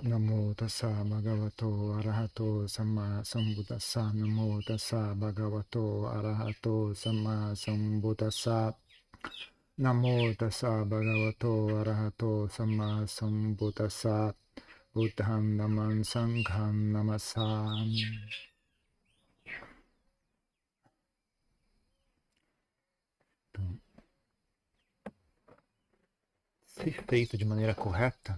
[0.00, 4.12] Namo tassa bhagavato arahato samma sambuddhassa.
[4.14, 8.74] Namo tassa bhagavato arahato samma sambuddhassa.
[9.76, 14.34] Namo tassa bhagavato arahato samma sambuddhassa.
[14.94, 18.04] Buddham naman sangham namasami.
[26.66, 28.36] Se feito de maneira correta,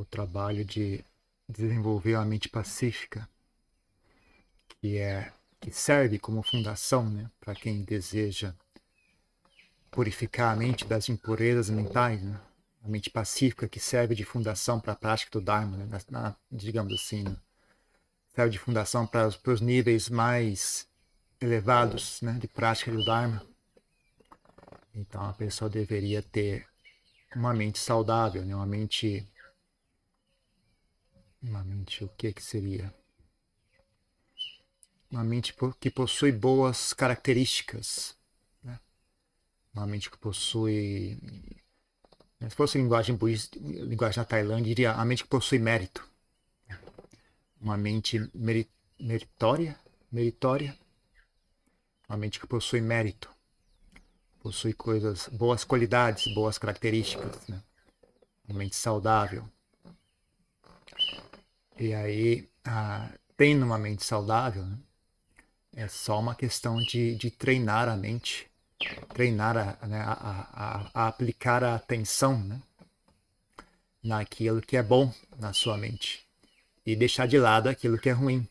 [0.00, 1.04] o trabalho de
[1.46, 3.28] desenvolver a mente pacífica,
[4.80, 8.54] que é que serve como fundação, né, para quem deseja
[9.90, 12.40] purificar a mente das impurezas mentais, né?
[12.82, 15.86] a mente pacífica que serve de fundação para a prática do Dharma, né?
[15.86, 17.36] na, na, digamos assim, né?
[18.34, 20.88] serve de fundação para os, para os níveis mais
[21.40, 23.44] elevados né, de prática do Dharma.
[24.94, 26.66] Então a pessoa deveria ter
[27.36, 28.54] uma mente saudável, né?
[28.54, 29.28] uma mente
[31.42, 32.92] uma mente, o que que seria?
[35.10, 38.16] Uma mente que possui boas características.
[38.62, 38.78] Né?
[39.74, 41.18] Uma mente que possui.
[42.38, 46.08] Né, se fosse linguagem budista, linguagem da Tailândia, diria a mente que possui mérito.
[47.60, 48.30] Uma mente
[48.98, 49.78] meritória,
[50.10, 50.78] meritória.
[52.08, 53.30] Uma mente que possui mérito.
[54.40, 57.46] Possui coisas, boas qualidades, boas características.
[57.48, 57.62] Né?
[58.48, 59.48] Uma mente saudável
[61.80, 64.76] e aí, ah, tendo uma mente saudável, né?
[65.74, 68.46] é só uma questão de, de treinar a mente,
[69.14, 72.60] treinar a, né, a, a, a, aplicar a atenção né?
[74.04, 76.26] naquilo que é bom na sua mente
[76.84, 78.46] e deixar de lado aquilo que é ruim.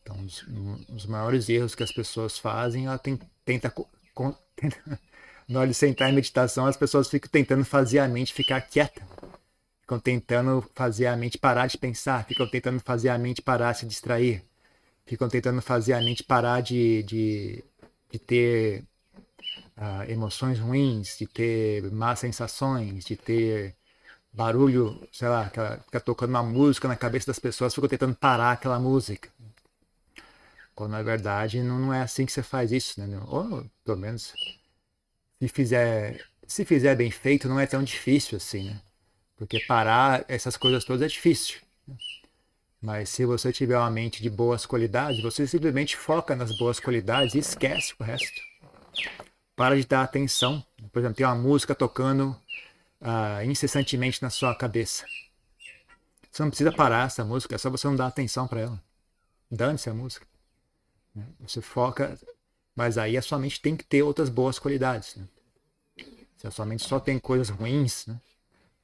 [0.00, 0.42] Então, os,
[0.88, 3.70] os maiores erros que as pessoas fazem, ela tem, tenta,
[4.56, 5.00] tenta,
[5.46, 9.06] na hora de sentar em meditação, as pessoas ficam tentando fazer a mente ficar quieta
[9.86, 13.78] ficam tentando fazer a mente parar de pensar, ficam tentando fazer a mente parar de
[13.78, 14.42] se distrair,
[15.06, 17.64] ficam tentando fazer a mente parar de, de,
[18.10, 18.84] de ter
[19.78, 23.76] uh, emoções ruins, de ter más sensações, de ter
[24.32, 28.80] barulho, sei lá, fica tocando uma música na cabeça das pessoas, ficam tentando parar aquela
[28.80, 29.30] música.
[30.74, 33.20] Quando na verdade não, não é assim que você faz isso, né?
[33.28, 34.34] Ou pelo menos
[35.40, 38.80] se fizer, se fizer bem feito, não é tão difícil assim, né?
[39.36, 41.60] Porque parar essas coisas todas é difícil.
[42.80, 47.34] Mas se você tiver uma mente de boas qualidades, você simplesmente foca nas boas qualidades
[47.34, 48.40] e esquece o resto.
[49.54, 50.64] Para de dar atenção.
[50.92, 52.30] Por exemplo, tem uma música tocando
[53.00, 55.04] uh, incessantemente na sua cabeça.
[56.30, 58.82] Você não precisa parar essa música, é só você não dar atenção para ela.
[59.50, 60.26] Dane-se a música.
[61.40, 62.18] Você foca,
[62.74, 65.16] mas aí a sua mente tem que ter outras boas qualidades.
[65.16, 65.26] Né?
[66.36, 68.20] Se a sua mente só tem coisas ruins, né?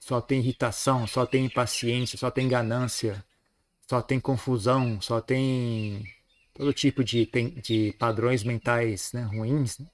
[0.03, 3.25] Só tem irritação, só tem impaciência, só tem ganância,
[3.89, 6.05] só tem confusão, só tem
[6.53, 7.25] todo tipo de,
[7.63, 9.87] de padrões mentais né, ruins, né?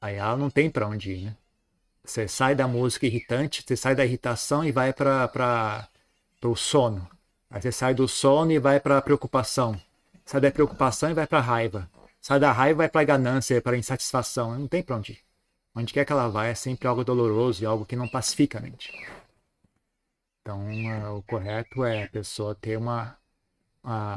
[0.00, 1.24] aí ela não tem para onde ir.
[1.24, 1.36] Né?
[2.04, 5.88] Você sai da música irritante, você sai da irritação e vai para
[6.44, 7.10] o sono.
[7.50, 9.80] Aí você sai do sono e vai para a preocupação.
[10.24, 11.90] Sai da preocupação e vai para a raiva.
[12.20, 14.56] Sai da raiva e vai para a ganância, para a insatisfação.
[14.56, 15.27] Não tem para onde ir.
[15.78, 18.60] Onde quer que ela vá é sempre algo doloroso e algo que não pacifica a
[18.60, 18.92] mente.
[20.40, 23.16] Então, uh, o correto é a pessoa ter uma,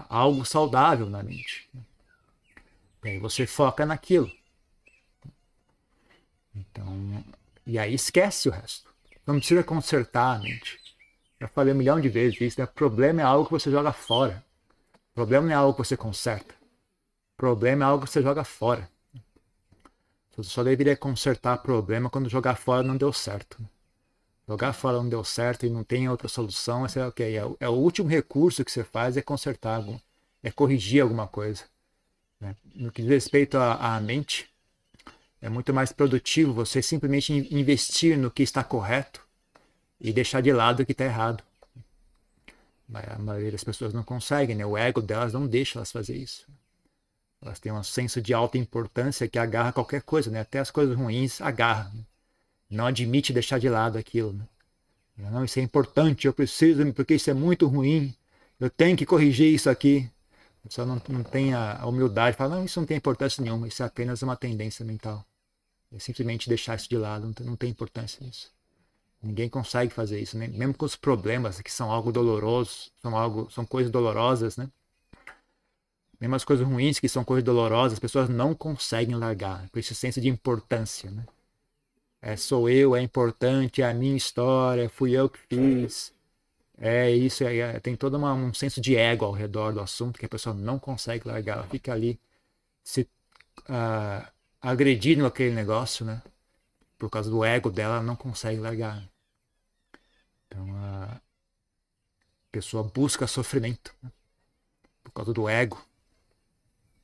[0.10, 1.70] algo saudável na mente.
[3.04, 4.32] E aí você foca naquilo.
[6.56, 7.24] Então,
[7.64, 8.92] e aí esquece o resto.
[9.28, 10.80] Não precisa consertar a mente.
[11.40, 12.60] Já falei um milhão de vezes isso.
[12.60, 12.66] Né?
[12.66, 14.44] Problema é algo que você joga fora.
[15.14, 16.56] Problema não é algo que você conserta.
[17.38, 18.90] Problema é algo que você joga fora.
[20.36, 23.58] Você só deveria consertar problema quando jogar fora não deu certo.
[24.48, 27.74] Jogar fora não deu certo e não tem outra solução, é, okay, é, é o
[27.74, 29.98] último recurso que você faz é consertar, algum,
[30.42, 31.64] é corrigir alguma coisa.
[32.40, 32.56] Né?
[32.76, 34.50] No que diz respeito à, à mente,
[35.42, 39.22] é muito mais produtivo você simplesmente investir no que está correto
[40.00, 41.44] e deixar de lado o que está errado.
[42.88, 44.66] Mas a maioria das pessoas não consegue, né?
[44.66, 46.46] O ego delas não deixa elas fazer isso.
[47.42, 50.42] Elas têm um senso de alta importância que agarra qualquer coisa, né?
[50.42, 51.92] Até as coisas ruins agarra.
[51.94, 52.04] Né?
[52.70, 54.34] Não admite deixar de lado aquilo.
[54.34, 54.48] Né?
[55.18, 58.16] Não, isso é importante, eu preciso, porque isso é muito ruim.
[58.60, 60.10] Eu tenho que corrigir isso aqui.
[60.70, 63.82] Só não, não tem a humildade de falar, não, isso não tem importância nenhuma, isso
[63.82, 65.26] é apenas uma tendência mental.
[65.92, 68.52] É simplesmente deixar isso de lado, não tem, não tem importância nisso.
[69.22, 70.48] Ninguém consegue fazer isso, né?
[70.48, 74.70] mesmo com os problemas que são algo doloroso, são algo, são coisas dolorosas, né?
[76.22, 79.96] Mesmo as coisas ruins que são coisas dolorosas, as pessoas não conseguem largar, por esse
[79.96, 81.26] senso de importância, né?
[82.22, 86.14] é, sou eu, é importante, é a minha história, fui eu que fiz.
[86.78, 90.20] É isso, é, é, tem todo uma, um senso de ego ao redor do assunto
[90.20, 92.20] que a pessoa não consegue largar, ela fica ali
[92.84, 93.02] se
[93.70, 94.28] uh,
[94.62, 96.22] agredindo aquele negócio, né?
[96.98, 99.08] Por causa do ego dela, ela não consegue largar.
[100.48, 101.22] Então a
[102.52, 104.12] pessoa busca sofrimento né?
[105.04, 105.84] por causa do ego.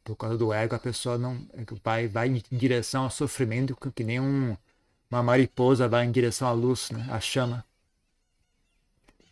[0.07, 1.45] Por causa do ego, a pessoa não
[1.83, 4.56] vai, vai em direção ao sofrimento que nem um,
[5.12, 7.06] uma mariposa vai em direção à luz, né?
[7.12, 7.65] à chama.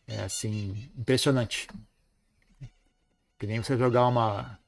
[0.05, 1.69] É assim, impressionante.
[3.39, 4.59] Que nem você jogar uma.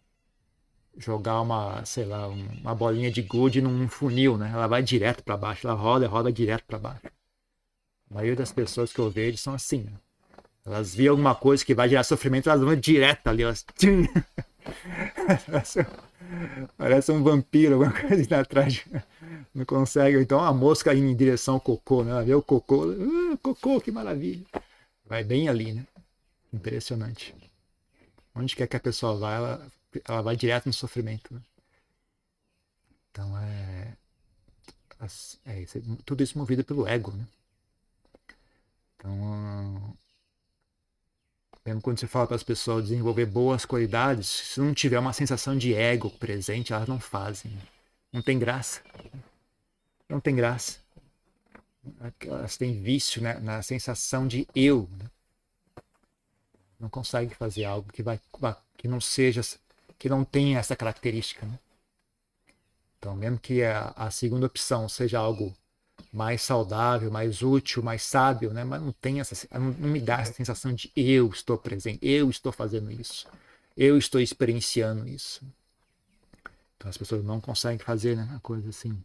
[0.98, 4.50] Jogar uma, sei lá, uma bolinha de gude num funil, né?
[4.54, 7.06] Ela vai direto para baixo, ela roda, roda direto para baixo.
[8.10, 9.92] A maioria das pessoas que eu vejo são assim, né?
[10.66, 13.66] Elas veem alguma coisa que vai gerar sofrimento, elas vão direto ali, elas.
[16.78, 18.86] Parece um vampiro, alguma coisa ali atrás.
[19.54, 20.20] Não consegue.
[20.20, 22.12] Então a mosca indo em direção ao cocô, né?
[22.12, 24.46] Ela vê o cocô, uh, cocô, que maravilha.
[25.06, 25.86] Vai bem ali, né?
[26.54, 27.36] Impressionante.
[28.36, 29.68] Onde quer que a pessoa vá, ela,
[30.08, 31.34] ela vai direto no sofrimento.
[31.34, 31.42] Né?
[33.12, 33.94] Então é,
[35.46, 35.66] é,
[36.06, 37.26] tudo isso movido pelo ego, né?
[38.96, 39.98] Então,
[41.82, 45.74] quando você fala para as pessoas desenvolver boas qualidades, se não tiver uma sensação de
[45.74, 47.52] ego presente, elas não fazem.
[47.52, 47.62] Né?
[48.14, 48.82] Não tem graça.
[50.10, 50.80] Não tem graça
[52.22, 54.90] elas têm vício né, na sensação de eu.
[54.98, 55.10] Né?
[56.80, 58.20] Não consegue fazer algo que, vai,
[58.76, 59.42] que não seja,
[59.98, 61.46] que não tenha essa característica.
[61.46, 61.60] Né?
[62.98, 65.54] Então, mesmo que a, a, segunda opção seja algo
[66.12, 68.64] mais saudável, mais útil, mais sábio, né?
[68.64, 72.30] mas não tem essa, não, não me dá essa sensação de eu estou presente, eu
[72.30, 73.28] estou fazendo isso,
[73.76, 75.46] eu estou experienciando isso.
[76.78, 79.02] Então as pessoas não conseguem fazer né, a coisa assim.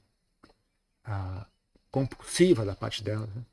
[1.05, 1.47] Ah,
[1.91, 3.27] compulsiva da parte dela.
[3.35, 3.44] Né?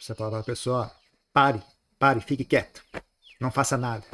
[0.00, 0.90] Você fala para a pessoa,
[1.32, 1.62] pare,
[2.00, 2.82] pare, fique quieto,
[3.38, 4.04] não faça nada.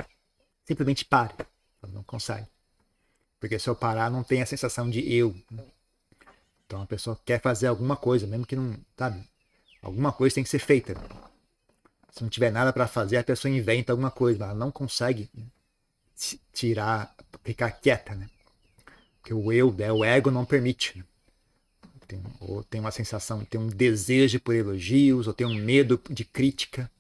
[0.64, 1.32] Simplesmente pare.
[1.88, 2.48] não consegue.
[3.38, 5.34] Porque se eu parar, não tem a sensação de eu.
[6.66, 9.24] Então a pessoa quer fazer alguma coisa, mesmo que não, sabe?
[9.80, 10.94] Alguma coisa tem que ser feita.
[12.10, 15.30] Se não tiver nada para fazer, a pessoa inventa alguma coisa, mas ela não consegue
[16.52, 18.28] tirar, ficar quieta, né?
[19.20, 20.98] Porque o eu, né, o ego não permite.
[20.98, 21.04] Né?
[22.08, 26.24] Tem, ou tem uma sensação, tem um desejo por elogios, ou tem um medo de
[26.24, 26.90] crítica.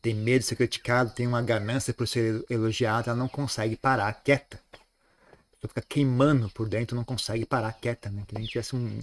[0.00, 4.12] Tem medo de ser criticado, tem uma ganância por ser elogiado, ela não consegue parar
[4.14, 4.60] quieta.
[4.72, 8.24] A pessoa fica queimando por dentro, não consegue parar quieta, né?
[8.26, 9.02] Que nem tivesse um,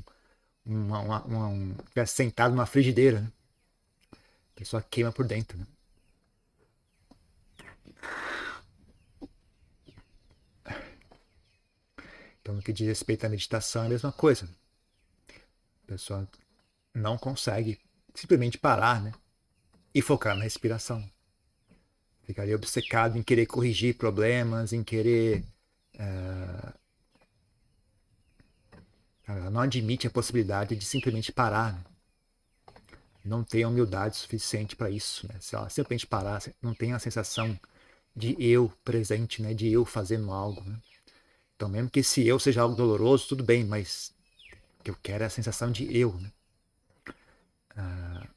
[0.66, 3.32] uma, uma, uma, um, tivesse sentado numa frigideira, né?
[4.56, 5.58] A pessoa queima por dentro.
[5.58, 5.66] Né?
[12.42, 14.48] Então, no que diz respeito à meditação, é a mesma coisa.
[15.84, 16.30] A pessoa
[16.94, 17.80] não consegue
[18.14, 19.12] simplesmente parar né?
[19.96, 21.04] E focar na respiração.
[22.24, 25.44] Ficaria obcecado em querer corrigir problemas, em querer.
[25.96, 26.74] Uh...
[29.28, 31.74] Ela não admite a possibilidade de simplesmente parar.
[31.74, 31.84] Né?
[33.26, 35.28] não tem humildade suficiente para isso.
[35.28, 35.36] Né?
[35.40, 37.60] Se ela simplesmente parar, não tem a sensação
[38.16, 39.54] de eu presente, né?
[39.54, 40.62] de eu fazendo algo.
[40.64, 40.80] Né?
[41.56, 44.14] Então, mesmo que esse eu seja algo doloroso, tudo bem, mas
[44.80, 46.14] o que eu quero é a sensação de eu.
[46.14, 46.32] Né?
[47.76, 48.28] Ah,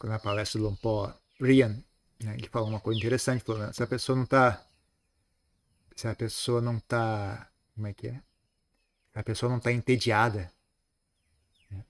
[0.00, 1.76] quando aparece o Lompó Rian,
[2.22, 4.66] né, ele falou uma coisa interessante, falou, se a pessoa não está
[5.94, 8.22] se a pessoa não está como é que é?
[9.14, 10.50] a pessoa não está entediada
[11.70, 11.84] né,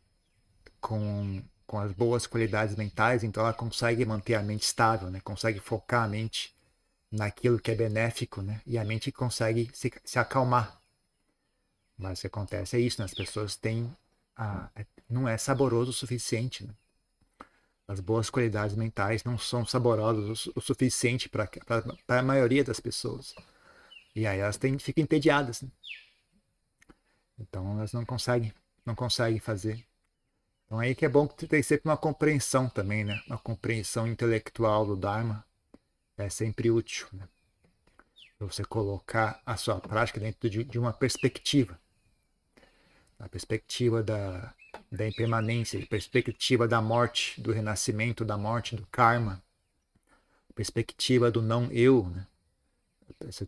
[0.80, 5.20] com, com as boas qualidades mentais, então ela consegue manter a mente estável, né?
[5.20, 6.52] consegue focar a mente
[7.12, 8.60] naquilo que é benéfico, né?
[8.66, 10.80] e a mente consegue se, se acalmar.
[11.96, 13.04] Mas o que acontece é isso, né?
[13.04, 13.94] as pessoas têm.
[14.34, 16.66] A, é, não é saboroso o suficiente.
[16.66, 16.74] Né?
[17.90, 21.50] As boas qualidades mentais não são saborosas o, suficiente para
[22.06, 23.34] a maioria das pessoas.
[24.14, 25.62] E aí elas têm, ficam entediadas.
[25.62, 25.68] Né?
[27.36, 28.54] Então elas não conseguem,
[28.86, 29.84] não conseguem fazer.
[30.64, 33.20] Então aí que é bom que tem sempre uma compreensão também, né?
[33.26, 35.44] Uma compreensão intelectual do Dharma
[36.16, 37.26] é sempre útil, né?
[38.38, 41.76] Você colocar a sua prática dentro de, de uma perspectiva.
[43.18, 44.54] A perspectiva da,
[44.90, 49.42] da impermanência, a perspectiva da morte, do renascimento, da morte, do karma,
[50.54, 52.26] perspectiva do não eu, né?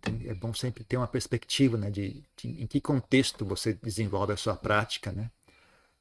[0.00, 4.32] Tem, é bom sempre ter uma perspectiva né, de, de, em que contexto você desenvolve
[4.32, 5.30] a sua prática, né?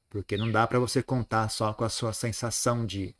[0.09, 3.13] Porque não dá para você contar só com a sua sensação de,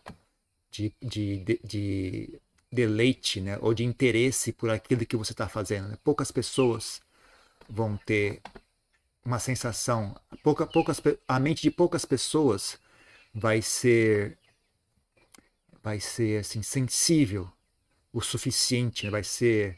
[0.69, 2.39] de, de, de, de
[2.71, 3.57] deleite, né?
[3.61, 5.89] Ou de interesse por aquilo que você está fazendo.
[5.89, 5.97] Né?
[6.03, 7.01] Poucas pessoas
[7.69, 8.41] vão ter
[9.25, 12.79] uma sensação, pouca, poucas, a mente de poucas pessoas
[13.33, 14.37] vai ser
[15.83, 17.51] vai ser assim sensível
[18.13, 19.77] o suficiente, vai ser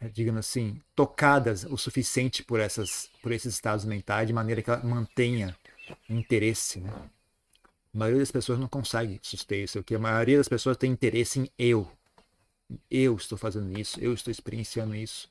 [0.00, 4.70] é, digamos assim, tocadas o suficiente por essas por esses estados mentais de maneira que
[4.70, 5.56] ela mantenha
[6.08, 6.92] interesse, né?
[7.94, 11.38] A maioria das pessoas não consegue suster isso, porque a maioria das pessoas tem interesse
[11.40, 11.90] em eu.
[12.90, 15.30] Eu estou fazendo isso, eu estou experienciando isso,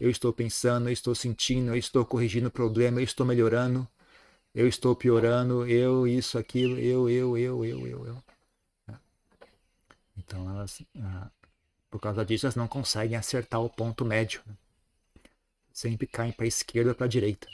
[0.00, 3.86] eu estou pensando, eu estou sentindo, eu estou corrigindo o problema, eu estou melhorando,
[4.54, 8.22] eu estou piorando, eu, isso, aquilo, eu, eu, eu, eu, eu, eu.
[10.16, 11.30] Então elas, ah,
[11.90, 14.42] por causa disso, elas não conseguem acertar o ponto médio.
[14.46, 14.54] Né?
[15.72, 17.48] Sempre caem para a esquerda ou para a direita.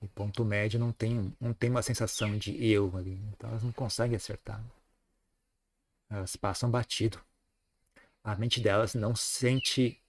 [0.00, 3.20] O ponto médio não tem, não tem uma sensação de eu ali.
[3.32, 4.62] Então elas não conseguem acertar.
[6.08, 7.20] Elas passam batido.
[8.24, 10.00] A mente delas não sente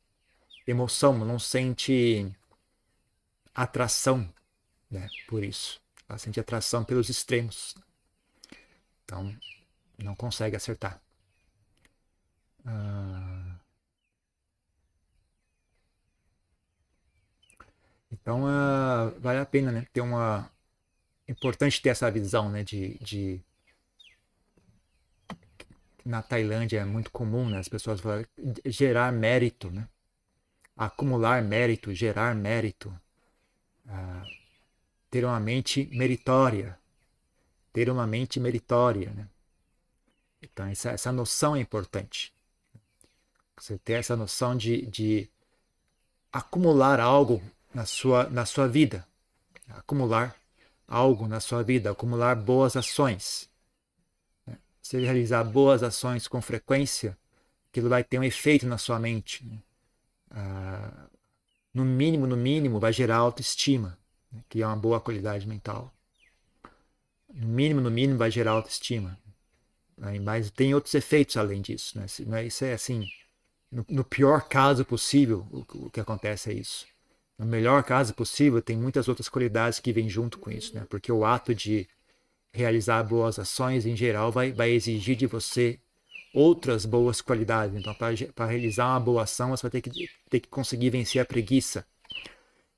[0.68, 2.32] emoção, não sente
[3.54, 4.32] atração
[4.90, 5.82] né, por isso.
[6.08, 7.76] Ela sente atração pelos extremos.
[9.04, 9.36] Então,
[9.98, 11.02] não consegue acertar.
[12.66, 13.56] Ah,
[18.12, 20.52] então, uh, vale a pena né, ter uma.
[21.28, 23.44] Importante ter essa visão né, de, de
[26.04, 27.60] na Tailândia é muito comum, né?
[27.60, 28.26] As pessoas falam
[28.66, 29.88] gerar mérito, né?
[30.80, 32.90] Acumular mérito, gerar mérito,
[33.86, 34.26] uh,
[35.12, 36.80] ter uma mente meritória,
[37.74, 39.28] ter uma mente meritória, né?
[40.42, 42.34] Então essa, essa noção é importante.
[43.58, 45.30] Você ter essa noção de, de
[46.32, 47.42] acumular algo
[47.74, 49.06] na sua, na sua vida.
[49.68, 50.36] Acumular
[50.88, 53.50] algo na sua vida, acumular boas ações.
[54.46, 54.58] Né?
[54.82, 57.18] Se realizar boas ações com frequência,
[57.70, 59.46] aquilo vai ter um efeito na sua mente.
[59.46, 59.60] Né?
[60.32, 61.08] Ah,
[61.74, 63.98] no mínimo, no mínimo, vai gerar autoestima,
[64.32, 64.44] né?
[64.50, 65.94] que é uma boa qualidade mental.
[67.34, 69.18] No mínimo, no mínimo, vai gerar autoestima.
[70.24, 72.00] Mas tem outros efeitos além disso.
[72.28, 72.46] Né?
[72.46, 73.06] Isso é assim,
[73.72, 76.88] no, no pior caso possível, o, o, que acontece é isso.
[77.38, 80.86] No melhor caso possível, tem muitas outras qualidades que vêm junto com isso, né?
[80.90, 81.88] Porque o ato de
[82.52, 85.80] realizar boas ações, em geral, vai, vai exigir de você
[86.34, 87.76] outras boas qualidades.
[87.76, 91.26] Então, para realizar uma boa ação, você vai ter que, ter que conseguir vencer a
[91.26, 91.86] preguiça.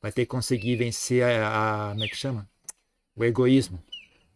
[0.02, 2.50] Vai ter que conseguir vencer a, a como é que chama?
[3.16, 3.82] O egoísmo.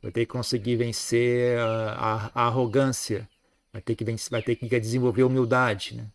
[0.02, 3.28] Vai ter que conseguir vencer a, a, a arrogância.
[3.74, 6.08] Vai ter, que vencer, vai ter que desenvolver humildade, né?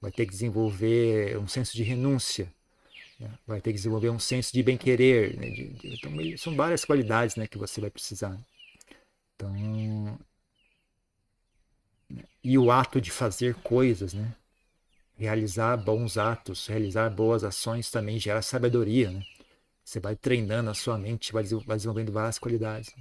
[0.00, 2.52] vai ter que desenvolver um senso de renúncia,
[3.18, 3.30] né?
[3.46, 5.36] vai ter que desenvolver um senso de bem-querer.
[5.36, 5.48] Né?
[5.50, 8.36] De, de, então, são várias qualidades né, que você vai precisar.
[9.34, 10.18] Então, né?
[12.42, 14.34] E o ato de fazer coisas, né?
[15.16, 19.10] realizar bons atos, realizar boas ações também gera sabedoria.
[19.10, 19.24] Né?
[19.84, 22.94] Você vai treinando a sua mente, vai desenvolvendo várias qualidades.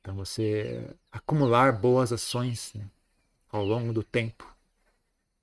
[0.00, 2.84] Então, você acumular boas ações né?
[3.50, 4.52] ao longo do tempo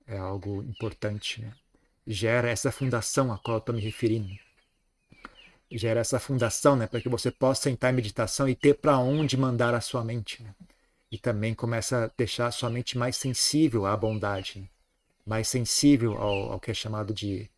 [0.06, 1.40] é algo importante.
[1.42, 1.52] Né?
[2.06, 4.34] Gera essa fundação a qual eu estou me referindo.
[5.70, 9.36] Gera essa fundação né, para que você possa sentar em meditação e ter para onde
[9.36, 10.42] mandar a sua mente.
[10.42, 10.52] Né?
[11.10, 14.70] E também começa a deixar a sua mente mais sensível à bondade,
[15.26, 17.50] mais sensível ao, ao, que é chamado de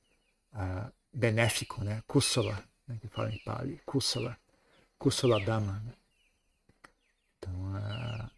[0.54, 2.02] uh, benéfico, né?
[2.06, 2.98] kusala, né?
[3.00, 4.38] que fala em Pali, kusala,
[4.98, 5.82] kusala dhamma.
[5.84, 5.92] Né?
[7.38, 8.30] Então, uh,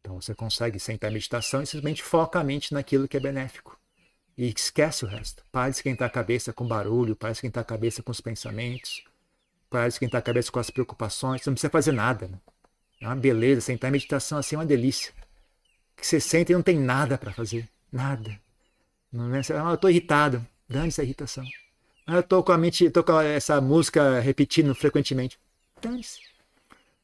[0.00, 3.78] então você consegue sentar em meditação e simplesmente foca a mente naquilo que é benéfico.
[4.36, 5.44] E esquece o resto.
[5.52, 9.04] Para de esquentar a cabeça com barulho, para de esquentar a cabeça com os pensamentos,
[9.70, 11.42] para de esquentar a cabeça com as preocupações.
[11.42, 12.28] Você não precisa fazer nada.
[12.28, 12.38] Né?
[13.02, 13.60] É uma beleza.
[13.60, 15.12] Sentar em meditação assim é uma delícia.
[15.96, 17.68] Que você senta e não tem nada para fazer.
[17.92, 18.40] Nada.
[19.12, 20.46] Não é, ah, eu estou irritado.
[20.68, 21.44] Dane-se a irritação.
[22.06, 25.38] Ah, eu estou com a mente, estou com essa música repetindo frequentemente.
[25.82, 26.20] Dane-se.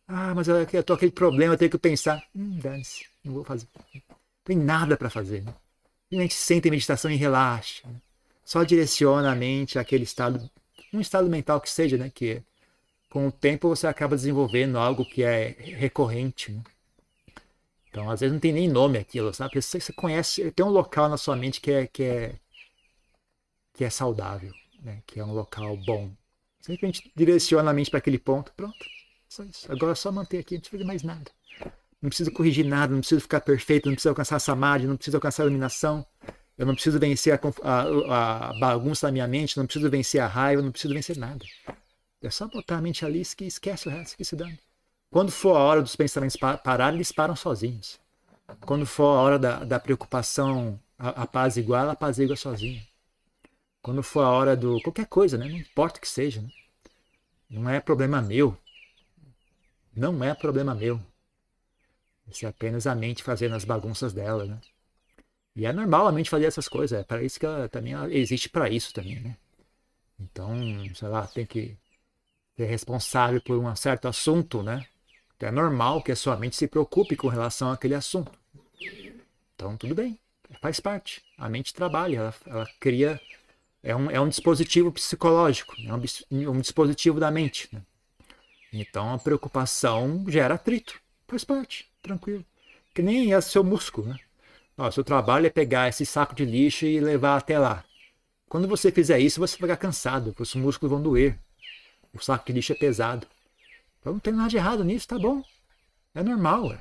[0.07, 2.23] Ah, mas eu, tô com aquele problema, eu tenho que pensar.
[2.35, 3.67] Hum, dane-se, não vou fazer.
[3.95, 4.03] Não
[4.45, 5.43] tem nada para fazer.
[5.43, 5.55] Né?
[6.13, 7.87] A gente senta em meditação e relaxa.
[7.87, 7.97] Né?
[8.45, 10.49] Só direciona a mente àquele estado,
[10.95, 12.11] um estado mental que seja, né?
[12.13, 12.43] Que
[13.09, 16.53] com o tempo você acaba desenvolvendo algo que é recorrente.
[16.53, 16.63] Né?
[17.89, 19.61] Então, às vezes não tem nem nome aquilo, sabe?
[19.61, 22.35] Você, você conhece, tem um local na sua mente que é, que é,
[23.73, 25.03] que é saudável, né?
[25.07, 26.11] que é um local bom.
[26.61, 28.99] Simplesmente direciona a mente para aquele ponto, pronto
[29.29, 29.71] só isso.
[29.71, 31.31] Agora é só manter aqui, não precisa fazer mais nada.
[32.01, 35.17] Não preciso corrigir nada, não preciso ficar perfeito, não preciso alcançar a samadhi, não preciso
[35.17, 36.07] alcançar a iluminação.
[36.57, 40.27] Eu não preciso vencer a, a, a, bagunça da minha mente, não preciso vencer a
[40.27, 41.45] raiva, não preciso vencer nada.
[42.21, 44.59] É só botar a mente ali e esquece o resto, que se dane.
[45.11, 47.99] Quando for a hora dos pensamentos parar, eles param sozinhos.
[48.61, 52.87] Quando for a hora da, da preocupação a, a paz igual, ela apazigua sozinha.
[53.81, 55.49] Quando for a hora do qualquer coisa, né?
[55.49, 56.51] Não importa o que seja, né?
[57.49, 58.57] Não é problema meu.
[59.95, 61.01] Não é problema meu.
[62.27, 64.61] Isso é apenas a mente fazendo as bagunças dela, né?
[65.57, 67.01] E é normal a mente fazer essas coisas.
[67.01, 69.37] É para isso que ela também ela existe para isso também, né?
[70.21, 70.51] Então,
[70.95, 71.77] sei lá, tem que
[72.59, 74.85] ser responsável por um certo assunto, né?
[75.37, 78.33] Então é normal que a sua mente se preocupe com relação àquele assunto.
[79.55, 80.19] Então, tudo bem,
[80.61, 81.23] faz parte.
[81.39, 83.21] A mente trabalha, ela, ela cria.
[83.81, 87.69] É um, é um dispositivo psicológico, é um, um dispositivo da mente.
[87.73, 87.81] Né?
[88.73, 92.45] Então, a preocupação gera atrito, faz parte, tranquilo.
[92.93, 94.19] Que nem é seu músculo, né?
[94.77, 97.85] Ó, seu trabalho é pegar esse saco de lixo e levar até lá.
[98.49, 101.39] Quando você fizer isso, você vai ficar cansado, os músculos vão doer.
[102.19, 103.27] O saco de lixo é pesado.
[104.01, 105.43] Então não tem nada de errado nisso, tá bom.
[106.15, 106.73] É normal.
[106.73, 106.81] É.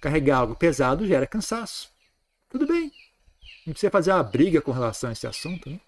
[0.00, 1.90] Carregar algo pesado gera cansaço.
[2.48, 2.92] Tudo bem.
[3.66, 5.80] Não precisa fazer uma briga com relação a esse assunto, né?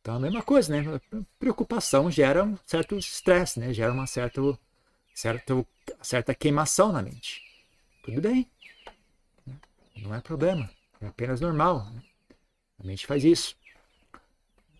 [0.00, 1.00] Então a mesma coisa, né?
[1.38, 3.72] Preocupação gera um certo estresse, né?
[3.72, 4.40] Gera uma certa,
[5.14, 5.66] certa,
[6.00, 7.42] certa queimação na mente.
[8.02, 8.48] Tudo bem.
[9.96, 10.70] Não é problema.
[11.00, 11.84] É apenas normal.
[11.90, 12.02] Né?
[12.78, 13.56] A mente faz isso.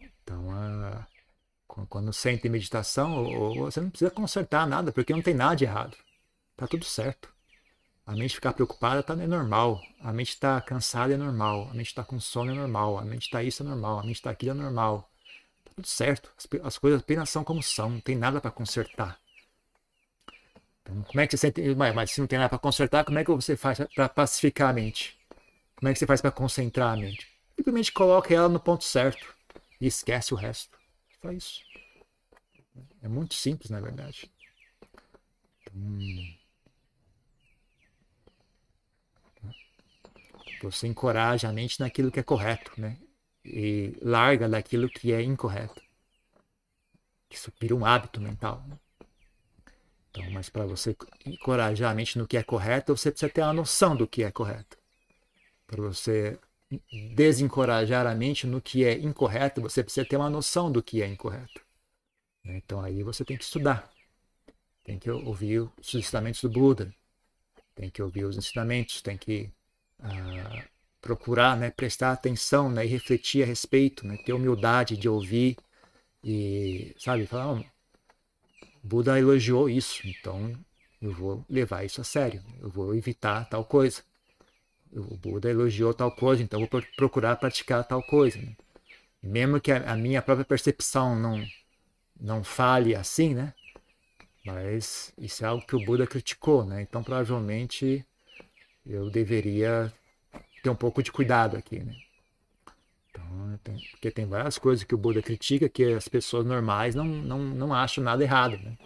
[0.01, 1.07] Então, a,
[1.89, 5.97] quando sente meditação, você não precisa consertar nada, porque não tem nada de errado.
[6.57, 7.29] Tá tudo certo.
[8.07, 9.81] A mente ficar preocupada tá, é normal.
[10.01, 11.69] A mente está cansada é normal.
[11.71, 12.99] A mente está com sono é normal.
[12.99, 14.01] A mente está isso é normal.
[14.01, 15.09] A mente está aquilo é normal.
[15.65, 16.29] Tá tudo certo.
[16.37, 17.89] As, as, coisas apenas são como são.
[17.89, 19.17] Não tem nada para consertar.
[20.83, 21.63] Então, como é que você sente.
[21.77, 24.71] Mas, mas se não tem nada para consertar, como é que você faz para pacificar
[24.71, 25.17] a mente?
[25.77, 27.29] Como é que você faz para concentrar a mente?
[27.55, 29.25] Simplesmente coloca ela no ponto certo
[29.81, 30.80] e esquece o resto.
[31.23, 31.61] Só isso.
[33.03, 34.31] É muito simples, na verdade.
[40.57, 42.99] Então, você encoraja a mente naquilo que é correto, né?
[43.45, 45.83] E larga daquilo que é incorreto.
[47.31, 48.63] Isso vira um hábito mental.
[48.67, 48.79] Né?
[50.11, 53.53] Então, mas para você encorajar a mente no que é correto, você precisa ter uma
[53.53, 54.77] noção do que é correto.
[55.67, 56.39] Para você
[57.15, 61.07] desencorajar a mente no que é incorreto, você precisa ter uma noção do que é
[61.07, 61.61] incorreto.
[62.45, 62.57] Né?
[62.65, 63.91] Então aí você tem que estudar.
[64.85, 66.95] Tem que ouvir os ensinamentos do Buda.
[67.75, 69.51] Tem que ouvir os ensinamentos, tem que
[69.99, 70.65] ah,
[71.01, 75.57] procurar né, prestar atenção né, e refletir a respeito, né, ter humildade de ouvir
[76.23, 77.65] e, sabe, falar, oh,
[78.83, 80.55] Buda elogiou isso, então
[81.01, 84.03] eu vou levar isso a sério, eu vou evitar tal coisa.
[84.93, 88.39] O Buda elogiou tal coisa, então vou procurar praticar tal coisa.
[88.39, 88.57] Né?
[89.23, 91.45] Mesmo que a, a minha própria percepção não,
[92.21, 93.55] não fale assim, né?
[94.45, 96.83] Mas isso é algo que o Buda criticou, né?
[96.83, 98.05] Então provavelmente
[98.87, 99.93] eu deveria
[100.63, 101.95] ter um pouco de cuidado aqui, né?
[103.11, 107.05] Então, tem, porque tem várias coisas que o Buda critica que as pessoas normais não,
[107.05, 108.77] não, não acham nada errado, né?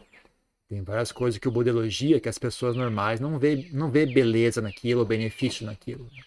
[0.74, 4.04] Tem várias coisas que o Buda elogia que as pessoas normais não vê, não vê
[4.06, 6.02] beleza naquilo, ou benefício naquilo.
[6.06, 6.24] Né?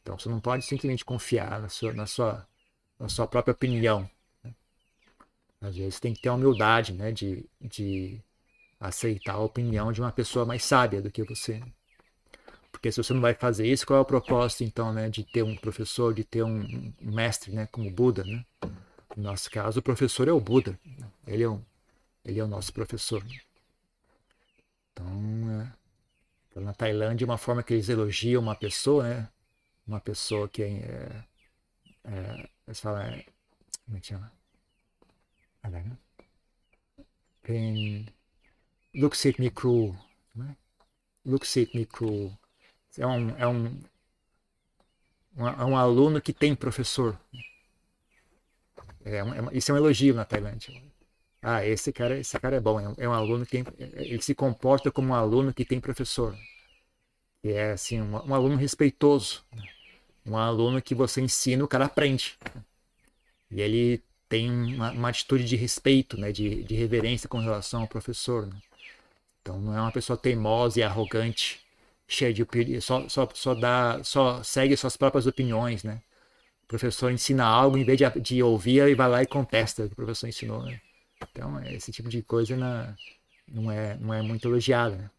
[0.00, 2.48] Então você não pode simplesmente confiar na sua, na sua,
[2.98, 4.08] na sua própria opinião.
[5.60, 8.18] Às vezes tem que ter a humildade né, de, de
[8.80, 11.62] aceitar a opinião de uma pessoa mais sábia do que você.
[12.72, 15.42] Porque se você não vai fazer isso, qual é o propósito então né, de ter
[15.42, 18.24] um professor, de ter um, mestre né, como Buda?
[18.24, 18.42] Né?
[19.14, 20.80] No nosso caso, o professor é o Buda.
[21.26, 21.60] Ele é, um,
[22.24, 23.22] ele é o nosso professor.
[24.98, 25.72] Então, é,
[26.50, 29.28] então, na Tailândia, uma forma que eles elogiam uma pessoa, né?
[29.86, 31.24] Uma pessoa que é,
[32.04, 33.24] é, eles falam, é,
[33.84, 34.32] como é que chama?
[37.42, 38.06] Tem
[38.94, 39.96] Luxit Mikru.
[40.34, 40.56] Né?
[41.24, 42.36] Luxit Mikru.
[42.96, 43.80] É um, é um,
[45.36, 47.18] é um aluno que tem professor.
[49.04, 50.87] É, é, isso é um elogio na Tailândia.
[51.42, 52.80] Ah, esse cara, esse cara é bom.
[52.80, 55.80] É um, é um aluno que tem, ele se comporta como um aluno que tem
[55.80, 56.36] professor.
[57.42, 59.44] E é assim, um, um aluno respeitoso.
[60.26, 62.36] Um aluno que você ensina, o cara aprende.
[63.50, 67.88] E ele tem uma, uma atitude de respeito, né, de, de, reverência com relação ao
[67.88, 68.46] professor.
[68.46, 68.56] Né?
[69.40, 71.60] Então não é uma pessoa teimosa e arrogante,
[72.06, 72.46] cheia de
[72.80, 75.82] só, só, só, dá, só segue suas próprias opiniões.
[75.84, 76.02] Né?
[76.64, 79.86] O professor ensina algo, em vez de, de ouvir, ele vai lá e contesta o
[79.86, 80.62] que o professor ensinou.
[80.62, 80.80] Né?
[81.22, 82.96] Então esse tipo de coisa na,
[83.46, 84.96] não, é, não é muito elogiado.
[84.96, 85.10] Né?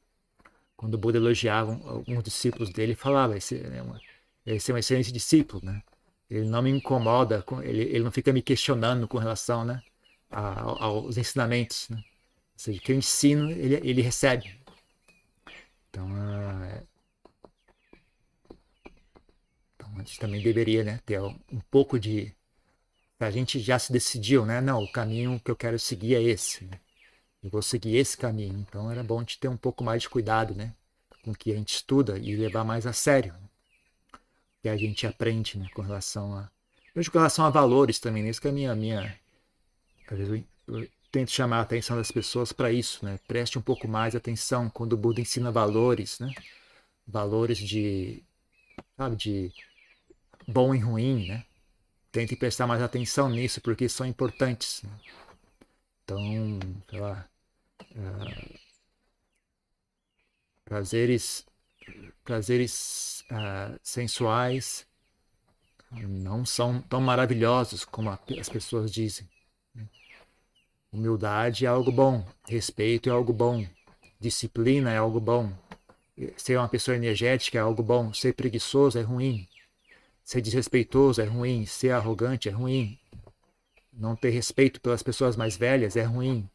[0.76, 4.00] Quando o Buda elogiava alguns discípulos dele, falava: esse, é uma,
[4.46, 5.62] esse é um excelente discípulo.
[5.64, 5.82] Né?
[6.30, 9.82] Ele não me incomoda, ele, ele não fica me questionando com relação, né?
[10.30, 11.98] a, aos ensinamentos, né?
[11.98, 12.04] Ou
[12.60, 14.60] seja, que eu ensino, ele, ele recebe.
[15.90, 16.84] Então, é...
[19.76, 22.36] então, a gente também deveria né, ter um pouco de.
[23.20, 24.62] A gente já se decidiu, né?
[24.62, 26.64] Não, o caminho que eu quero seguir é esse.
[26.66, 26.80] Né?
[27.44, 28.66] Eu vou seguir esse caminho.
[28.68, 30.74] Então, era bom a gente ter um pouco mais de cuidado, né?
[31.24, 33.34] Com o que a gente estuda e levar mais a sério.
[33.34, 33.50] Né?
[34.62, 36.50] que a gente aprende né, com relação a.
[36.94, 38.30] com relação a valores também, né?
[38.30, 38.76] isso que é a minha.
[38.76, 39.20] minha
[40.10, 43.20] às vezes eu, eu tento chamar a atenção das pessoas para isso, né?
[43.28, 46.32] Preste um pouco mais atenção quando o Buda ensina valores, né?
[47.08, 48.24] Valores de.
[48.98, 49.52] sabe, de
[50.48, 51.46] bom e ruim, né?
[52.12, 54.84] Tente prestar mais atenção nisso, porque são importantes.
[54.84, 54.90] Né?
[56.04, 56.20] Então,
[56.90, 57.30] sei lá.
[57.92, 58.60] Uh,
[60.66, 61.46] prazeres
[62.24, 64.86] prazeres uh, sensuais
[65.92, 69.28] não são tão maravilhosos como as pessoas dizem.
[70.92, 73.66] Humildade é algo bom, respeito é algo bom,
[74.20, 75.52] disciplina é algo bom,
[76.36, 79.48] ser uma pessoa energética é algo bom, ser preguiçoso é ruim,
[80.30, 83.00] ser desrespeitoso é ruim, ser arrogante é ruim,
[83.92, 86.48] não ter respeito pelas pessoas mais velhas é ruim,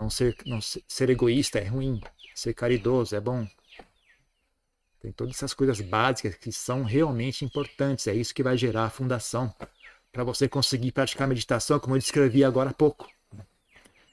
[0.00, 2.00] não ser, não ser egoísta é ruim,
[2.36, 3.48] ser caridoso é bom.
[5.00, 8.06] Tem todas essas coisas básicas que são realmente importantes.
[8.06, 9.52] É isso que vai gerar a fundação
[10.12, 13.10] para você conseguir praticar meditação, como eu descrevi agora há pouco,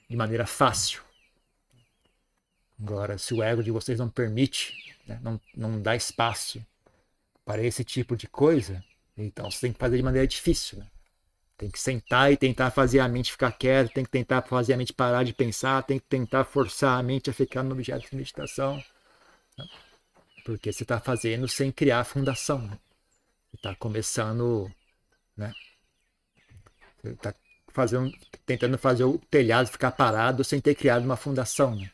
[0.10, 1.04] de maneira fácil.
[2.82, 6.66] Agora, se o ego de vocês não permite, né, não, não dá espaço
[7.50, 8.86] para esse tipo de coisa,
[9.18, 10.78] então você tem que fazer de maneira difícil.
[10.78, 10.86] Né?
[11.58, 14.78] Tem que sentar e tentar fazer a mente ficar quieta, tem que tentar fazer a
[14.78, 18.16] mente parar de pensar, tem que tentar forçar a mente a ficar no objeto de
[18.16, 18.76] meditação.
[19.58, 19.68] Né?
[20.46, 22.60] Porque você está fazendo sem criar fundação.
[22.60, 22.78] Né?
[23.50, 24.72] Você está começando,
[25.36, 25.52] né?
[27.02, 27.34] Você está
[28.46, 31.76] tentando fazer o telhado ficar parado sem ter criado uma fundação.
[31.76, 31.90] Né?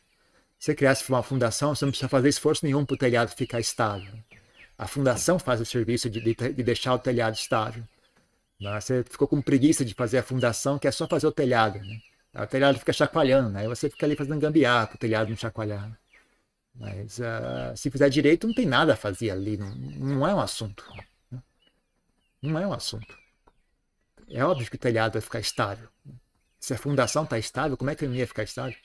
[0.60, 3.62] Se você criasse uma fundação, você não precisa fazer esforço nenhum para o telhado ficar
[3.62, 4.14] estável.
[4.78, 7.84] A fundação faz o serviço de, de, de deixar o telhado estável.
[8.60, 11.80] Mas você ficou com preguiça de fazer a fundação, que é só fazer o telhado.
[11.80, 12.00] Né?
[12.34, 13.62] O telhado fica chacoalhando, né?
[13.62, 15.98] aí você fica ali fazendo gambiarra para o telhado não chacoalhar.
[16.74, 19.58] Mas uh, se fizer direito, não tem nada a fazer ali.
[19.58, 20.84] Não, não é um assunto.
[21.32, 21.42] Né?
[22.42, 23.18] Não é um assunto.
[24.30, 25.88] É óbvio que o telhado vai ficar estável.
[26.60, 28.76] Se a fundação está estável, como é que ele ia ficar estável?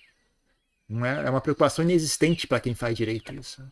[0.89, 3.67] Não é, é uma preocupação inexistente para quem faz direito isso.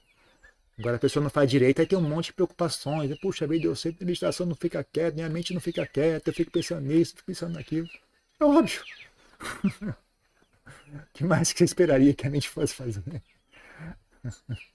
[0.78, 3.16] Agora a pessoa não faz direito, aí tem um monte de preocupações.
[3.18, 6.30] Puxa vida, eu sei que a meditação não fica quieta, minha mente não fica quieta,
[6.30, 7.88] eu fico pensando nisso, fico pensando naquilo.
[8.40, 8.82] É óbvio.
[9.40, 9.94] O
[11.12, 13.02] que mais que você esperaria que a mente fosse fazer?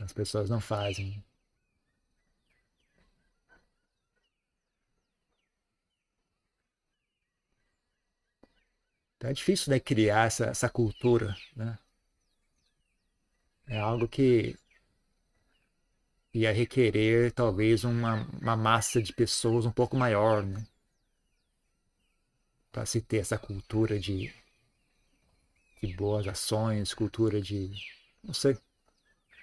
[0.00, 1.22] As pessoas não fazem.
[9.18, 11.36] Então é difícil né, criar essa, essa cultura.
[11.54, 11.78] Né?
[13.66, 14.56] É algo que
[16.32, 20.42] ia requerer talvez uma, uma massa de pessoas um pouco maior.
[20.42, 20.64] Né?
[22.78, 24.32] para se ter essa cultura de,
[25.82, 27.72] de boas ações, cultura de.
[28.22, 28.56] não sei.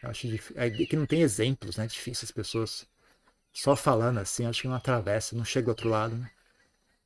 [0.03, 1.85] Acho difícil, é que não tem exemplos, né?
[1.85, 2.88] É difícil as pessoas
[3.53, 6.31] só falando assim, acho que não atravessa, não chega do outro lado, né?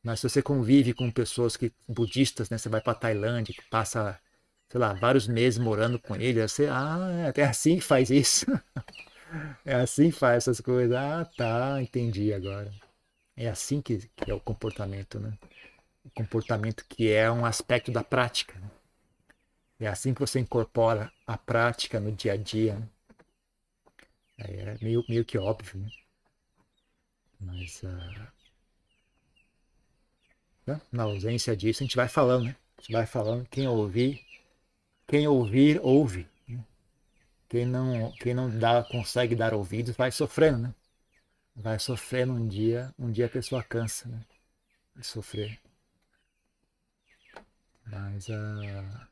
[0.03, 2.57] Mas se você convive com pessoas que budistas, né?
[2.57, 4.19] Você vai para Tailândia, que passa,
[4.69, 8.45] sei lá, vários meses morando com ele, você, ah, é assim que faz isso.
[9.65, 10.95] é assim que faz essas coisas.
[10.95, 12.71] Ah, tá, entendi agora.
[13.35, 15.38] É assim que, que é o comportamento, né?
[16.13, 18.57] comportamento que é um aspecto da prática.
[18.59, 18.71] Né?
[19.81, 22.75] É assim que você incorpora a prática no dia a dia.
[22.75, 22.89] Né?
[24.38, 25.89] É meio, meio que óbvio, né?
[27.39, 28.38] Mas uh,
[30.91, 32.55] na ausência disso, a gente vai falando, né?
[32.77, 34.25] A gente vai falando, quem ouvir,
[35.08, 36.27] quem ouvir, ouve.
[36.47, 36.63] Né?
[37.49, 40.75] Quem não, quem não dá, consegue dar ouvidos, vai sofrendo, né?
[41.55, 44.21] Vai sofrendo um dia, um dia a pessoa cansa, né?
[44.95, 45.60] De sofrer.
[47.86, 49.08] Mas uh...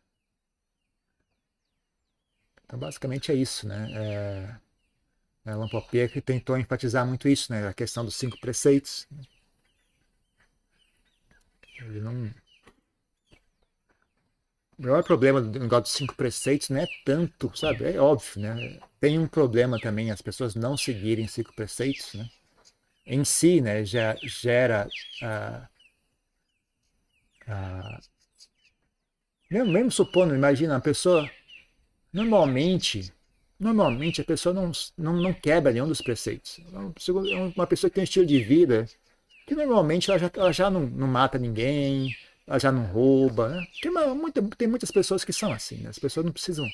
[2.65, 3.89] Então basicamente é isso, né?
[3.93, 4.67] É...
[5.47, 7.69] É, Lampopier que tentou enfatizar muito isso, né?
[7.69, 9.07] A questão dos cinco preceitos.
[11.79, 12.33] Ele não...
[14.77, 17.85] O maior problema do negócio dos cinco preceitos não é tanto, sabe?
[17.85, 18.79] É óbvio, né?
[18.99, 22.29] Tem um problema também as pessoas não seguirem cinco preceitos, né?
[23.05, 23.83] Em si, né?
[23.83, 24.87] Já gera
[25.23, 25.67] a,
[27.47, 27.99] a,
[29.49, 31.27] mesmo, mesmo supondo, imagina, a pessoa,
[32.13, 33.11] normalmente,
[33.59, 36.59] Normalmente a pessoa não, não, não quebra nenhum dos preceitos.
[36.71, 36.77] É
[37.55, 38.87] uma pessoa que tem um estilo de vida
[39.47, 42.13] que normalmente ela já, ela já não, não mata ninguém,
[42.45, 43.47] ela já não rouba.
[43.47, 43.67] Né?
[43.81, 45.77] Tem, uma, muita, tem muitas pessoas que são assim.
[45.77, 45.89] Né?
[45.89, 46.67] As pessoas não precisam,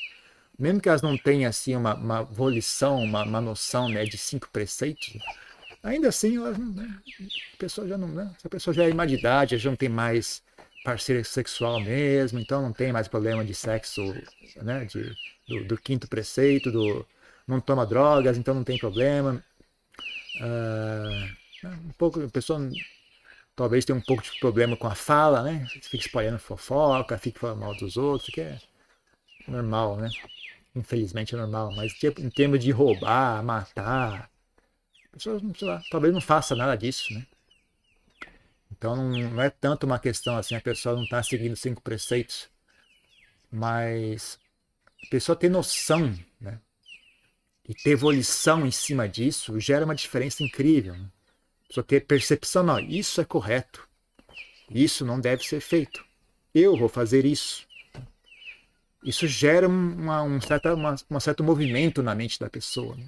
[0.57, 4.49] mesmo que elas não tenham assim uma, uma volição, uma, uma noção né, de cinco
[4.51, 5.19] preceitos,
[5.83, 6.99] ainda assim elas, né,
[7.53, 8.33] a pessoa já não, né?
[8.43, 10.41] a pessoa já é mais de idade, já não tem mais
[10.83, 14.01] parceiro sexual mesmo, então não tem mais problema de sexo,
[14.63, 15.15] né, de,
[15.47, 17.05] do, do quinto preceito, do
[17.47, 19.43] não toma drogas, então não tem problema.
[20.37, 22.59] Uh, um pouco, a pessoa
[23.55, 25.65] talvez tenha um pouco de problema com a fala, né?
[25.81, 28.59] Fica espalhando fofoca, fica falando mal dos outros, que é
[29.47, 30.09] normal, né?
[30.75, 34.29] Infelizmente é normal, mas tipo, em termos de roubar, matar,
[35.05, 37.25] a pessoa, sei lá, talvez não faça nada disso, né?
[38.71, 42.49] Então não é tanto uma questão assim, a pessoa não está seguindo cinco preceitos,
[43.51, 44.39] mas
[45.05, 46.59] a pessoa ter noção, né?
[47.67, 50.95] E ter evolução em cima disso gera uma diferença incrível.
[50.95, 51.05] Né?
[51.73, 53.89] A pessoa ter percepção, não, isso é correto,
[54.69, 56.05] isso não deve ser feito.
[56.53, 57.65] Eu vou fazer isso.
[59.03, 62.95] Isso gera uma, um, certa, uma, um certo movimento na mente da pessoa.
[62.95, 63.07] Né?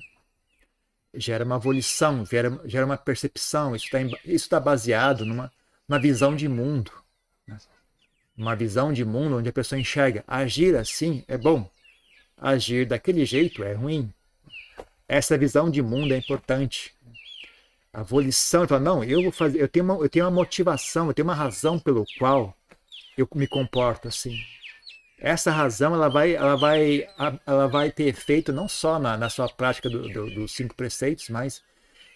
[1.13, 3.75] Gera uma evolução, gera, gera uma percepção.
[3.75, 5.51] Isso está tá baseado numa,
[5.87, 6.91] numa visão de mundo.
[7.47, 7.59] Né?
[8.35, 11.69] Uma visão de mundo onde a pessoa enxerga agir assim é bom,
[12.35, 14.11] agir daquele jeito é ruim.
[15.07, 16.94] Essa visão de mundo é importante.
[17.95, 21.13] A volição, fala, não, eu vou fazer, eu tenho, uma, eu tenho uma motivação, eu
[21.13, 22.53] tenho uma razão pelo qual
[23.17, 24.37] eu me comporto assim.
[25.17, 27.07] Essa razão ela vai, ela vai,
[27.47, 31.29] ela vai ter efeito não só na, na sua prática do, do, dos cinco preceitos,
[31.29, 31.63] mas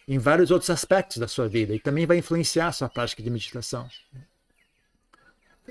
[0.05, 3.29] em vários outros aspectos da sua vida e também vai influenciar a sua prática de
[3.29, 3.87] meditação.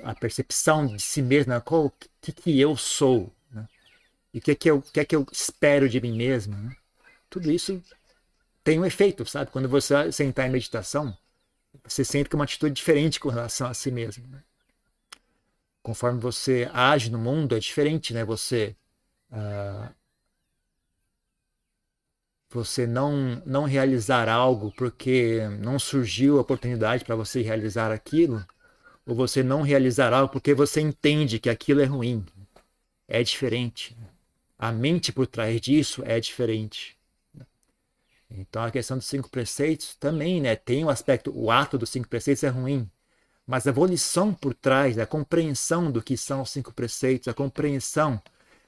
[0.01, 1.61] A percepção de si mesmo, né?
[1.63, 3.31] o que, que eu sou,
[4.33, 6.57] e o que é que eu, que é que eu espero de mim mesmo.
[6.57, 6.75] Né?
[7.29, 7.79] Tudo isso
[8.63, 9.51] tem um efeito, sabe?
[9.51, 11.17] Quando você sentar em meditação,
[11.83, 14.27] você sente que é uma atitude diferente com relação a si mesmo.
[14.27, 14.43] Né?
[15.81, 18.23] Conforme você age no mundo, é diferente, né?
[18.23, 18.75] Você
[19.31, 19.93] uh,
[22.51, 28.45] você não não realizar algo porque não surgiu a oportunidade para você realizar aquilo,
[29.05, 32.25] ou você não realizar algo porque você entende que aquilo é ruim.
[33.07, 33.97] É diferente.
[34.57, 36.98] A mente por trás disso é diferente.
[38.29, 41.89] Então a questão dos cinco preceitos também, né, tem o um aspecto, o ato dos
[41.89, 42.89] cinco preceitos é ruim,
[43.45, 48.21] mas a volição por trás, a compreensão do que são os cinco preceitos, a compreensão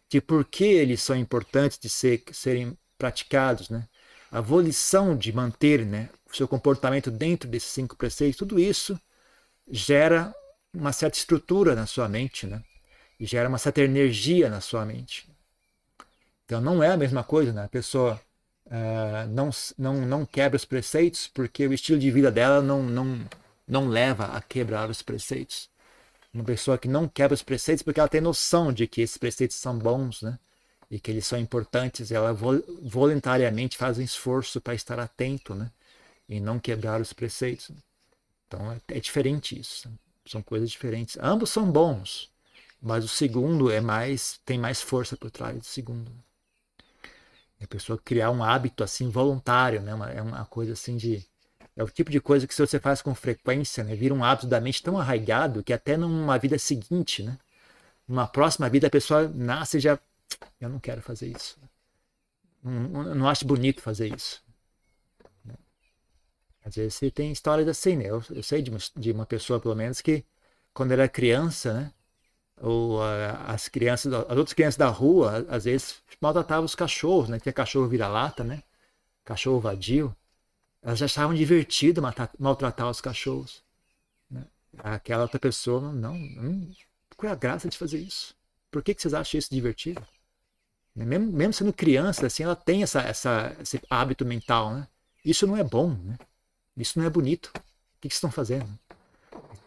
[0.10, 3.88] de por que eles são importantes de ser, serem praticados, né?
[4.32, 9.00] A volição de manter, né, o seu comportamento dentro desses cinco preceitos, tudo isso
[9.70, 10.34] gera
[10.74, 12.64] uma certa estrutura na sua mente, né?
[13.20, 15.30] E gera uma certa energia na sua mente.
[16.46, 17.66] Então não é a mesma coisa, né?
[17.66, 18.20] A pessoa
[18.72, 23.30] uh, não, não, não quebra os preceitos porque o estilo de vida dela não, não,
[23.68, 25.70] não leva a quebrar os preceitos.
[26.34, 29.58] Uma pessoa que não quebra os preceitos porque ela tem noção de que esses preceitos
[29.58, 30.40] são bons, né?
[30.90, 35.72] E que eles são importantes, ela voluntariamente faz um esforço para estar atento, né?
[36.28, 37.72] E não quebrar os preceitos.
[38.48, 39.90] Então é, é diferente isso.
[40.26, 41.18] São coisas diferentes.
[41.22, 42.30] Ambos são bons,
[42.82, 46.12] mas o segundo é mais tem mais força por trás do segundo.
[47.62, 49.94] A pessoa criar um hábito assim voluntário, né?
[49.94, 51.26] Uma, é uma coisa assim de
[51.76, 54.46] é o tipo de coisa que se você faz com frequência, né, vira um hábito
[54.46, 57.38] da mente tão arraigado que até numa vida seguinte, né,
[58.06, 59.98] numa próxima vida a pessoa nasce e já
[60.60, 61.58] eu não quero fazer isso.
[62.64, 64.44] Não, não acho bonito fazer isso.
[66.64, 68.06] Às vezes tem histórias assim, né?
[68.06, 70.24] Eu, eu sei de uma, de uma pessoa, pelo menos, que
[70.74, 71.94] quando era criança, né?
[72.62, 77.40] Ou as crianças, as outras crianças da rua, às vezes maltratavam os cachorros, né?
[77.40, 78.62] Tinha cachorro vira-lata, né?
[79.26, 80.16] Cachorro vadio.
[80.82, 82.02] Elas já achavam divertido
[82.40, 83.64] maltratar os cachorros.
[84.30, 84.46] Né?
[84.80, 86.72] Aquela outra pessoa, não, não,
[87.18, 88.36] qual é a graça de fazer isso?
[88.70, 90.02] Por que, que vocês acham isso divertido?
[90.96, 91.06] Né?
[91.06, 94.88] Mesmo, mesmo sendo criança, assim, ela tem essa, essa, esse hábito mental, né?
[95.24, 96.18] Isso não é bom, né?
[96.78, 97.48] Isso não é bonito.
[97.48, 97.52] O
[98.02, 98.68] que, que vocês estão fazendo?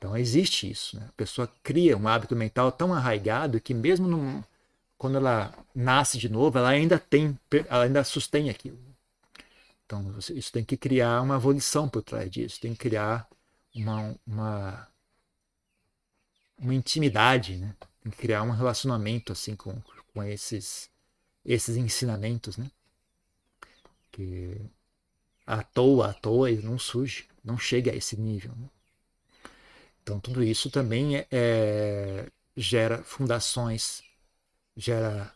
[0.05, 1.01] Então existe isso.
[1.01, 1.07] Né?
[1.09, 4.45] A pessoa cria um hábito mental tão arraigado que mesmo no,
[4.99, 7.39] quando ela nasce de novo, ela ainda tem,
[7.71, 8.79] ela ainda sustém aquilo.
[9.87, 13.27] Então isso tem que criar uma volição por trás disso, tem que criar
[13.75, 14.89] uma, uma,
[16.59, 17.75] uma intimidade, né?
[18.03, 19.75] tem que criar um relacionamento assim com,
[20.13, 20.91] com esses,
[21.47, 22.71] esses ensinamentos, né?
[24.13, 24.61] Que
[25.47, 28.53] à toa, à toa, não surge, não chega a esse nível.
[28.55, 28.69] Né?
[30.05, 34.03] Então, tudo isso também é, é, gera fundações,
[34.77, 35.33] gera,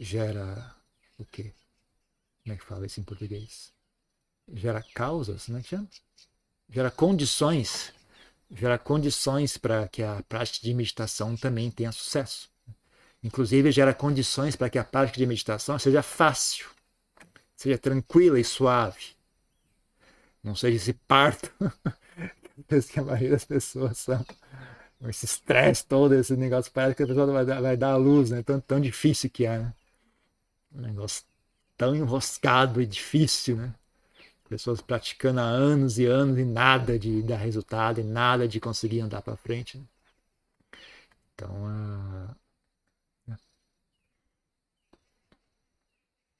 [0.00, 0.74] gera
[1.18, 1.52] o quê?
[2.42, 3.74] Como é que fala isso em português?
[4.50, 5.86] Gera causas, não é chama?
[6.70, 7.92] Gera condições,
[8.50, 12.48] gera condições para que a prática de meditação também tenha sucesso.
[13.22, 16.66] Inclusive, gera condições para que a prática de meditação seja fácil,
[17.54, 19.14] seja tranquila e suave.
[20.42, 21.52] Não seja esse parto
[22.90, 24.24] que a maioria das pessoas são.
[25.08, 28.30] Esse estresse todo, esse negócio, parece que a pessoa vai dar, vai dar a luz,
[28.30, 28.42] né?
[28.42, 29.74] Tão, tão difícil que é, né?
[30.72, 31.24] Um negócio
[31.76, 33.74] tão enroscado e difícil, né?
[34.48, 39.00] Pessoas praticando há anos e anos e nada de dar resultado, e nada de conseguir
[39.00, 39.78] andar para frente.
[39.78, 39.84] Né?
[41.34, 43.36] Então, uh,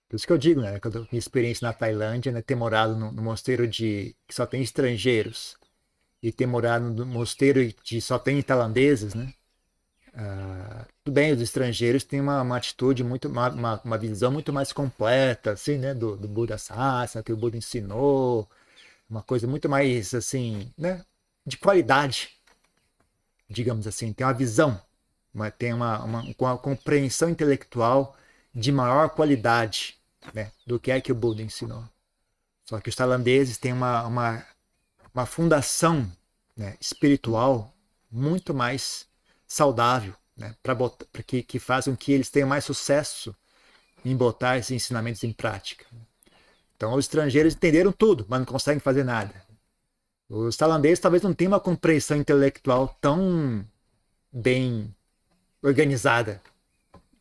[0.09, 0.79] Por isso que eu digo, né?
[0.81, 2.41] Quando minha experiência na Tailândia, né?
[2.41, 5.57] Ter morado no mosteiro de que só tem estrangeiros
[6.23, 9.33] e ter morado no mosteiro de só tem tailandeses, né?
[10.15, 14.53] Ah, tudo bem, os estrangeiros têm uma, uma atitude muito, uma, uma, uma, visão muito
[14.53, 15.95] mais completa, assim, né?
[15.95, 18.49] Do, do Buda Sasana, que o Buda ensinou,
[19.09, 21.05] uma coisa muito mais, assim, né?
[21.47, 22.31] De qualidade,
[23.49, 24.13] digamos assim.
[24.13, 24.81] Tem uma visão,
[25.59, 28.17] tem uma, uma, uma compreensão intelectual
[28.55, 29.99] de maior qualidade
[30.35, 31.85] né, do que é que o Buda ensinou.
[32.65, 34.45] Só que os tailandeses têm uma, uma,
[35.17, 36.13] uma fundação
[36.55, 37.75] né, espiritual
[38.13, 39.07] muito mais
[39.49, 40.77] saudável, né, para
[41.27, 43.35] que, que com que eles tenham mais sucesso
[44.05, 45.87] em botar esses ensinamentos em prática.
[46.77, 49.35] Então, os estrangeiros entenderam tudo, mas não conseguem fazer nada.
[50.29, 53.67] Os tailandeses talvez não tenham uma compreensão intelectual tão
[54.31, 54.95] bem
[55.63, 56.43] organizada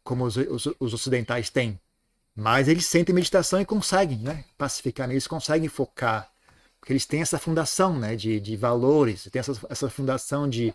[0.03, 1.79] como os, os, os ocidentais têm.
[2.35, 6.34] Mas eles sentem meditação e conseguem né, pacificar, eles conseguem focar.
[6.85, 10.71] Porque eles têm essa fundação né, de, de valores, têm essa, essa fundação de.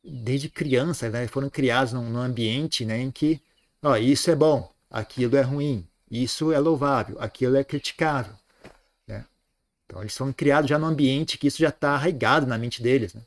[0.00, 3.40] Desde criança, né, foram criados num, num ambiente né, em que
[3.82, 8.32] ó, isso é bom, aquilo é ruim, isso é louvável, aquilo é criticável.
[9.08, 9.24] Né?
[9.84, 13.12] Então eles foram criados já num ambiente que isso já está arraigado na mente deles.
[13.12, 13.22] Né?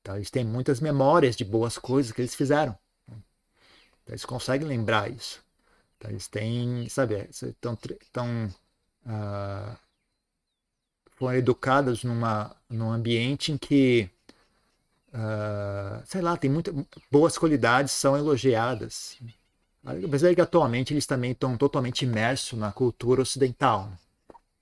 [0.00, 2.74] Então eles têm muitas memórias de boas coisas que eles fizeram.
[3.06, 5.42] Então, eles conseguem lembrar isso.
[5.98, 7.76] Então, eles têm, sabe, estão
[8.10, 8.46] tão,
[9.04, 9.76] uh,
[11.20, 14.08] foram educados numa, num ambiente em que,
[15.12, 16.74] uh, sei lá, tem muitas
[17.12, 19.18] boas qualidades são elogiadas.
[19.84, 23.92] Apesar que atualmente eles também estão totalmente imersos na cultura ocidental.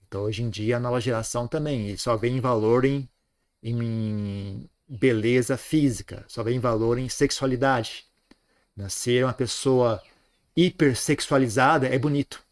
[0.09, 3.09] Então, hoje em dia, a nova geração também só vê em valor em,
[3.63, 8.05] em beleza física, só vê em valor em sexualidade.
[8.77, 8.89] Né?
[8.89, 10.03] Ser uma pessoa
[10.57, 12.43] hipersexualizada é bonito.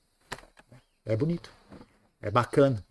[1.05, 1.51] É bonito.
[2.21, 2.85] É bacana.